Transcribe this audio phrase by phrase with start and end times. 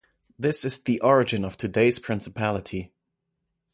[0.39, 2.91] This is the origin of today's principality.